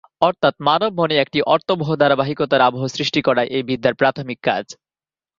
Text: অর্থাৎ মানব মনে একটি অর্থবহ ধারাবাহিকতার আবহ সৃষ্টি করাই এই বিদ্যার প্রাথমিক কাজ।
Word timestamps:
অর্থাৎ 0.21 0.55
মানব 0.61 0.91
মনে 0.99 1.15
একটি 1.19 1.39
অর্থবহ 1.53 1.89
ধারাবাহিকতার 1.95 2.61
আবহ 2.61 2.83
সৃষ্টি 2.95 3.19
করাই 3.21 3.47
এই 3.49 3.63
বিদ্যার 3.69 3.93
প্রাথমিক 3.93 4.39
কাজ। 4.43 4.65